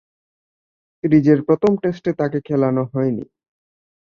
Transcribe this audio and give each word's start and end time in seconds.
সিরিজের 0.97 1.39
প্রথম 1.47 1.71
টেস্টে 1.83 2.11
তাকে 2.19 2.39
খেলানো 2.47 2.83
হয়নি। 2.93 3.25